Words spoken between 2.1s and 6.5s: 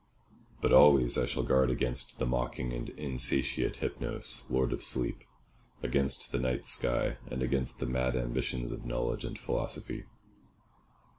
the mocking and insatiate Hypnos, lord of sleep, against the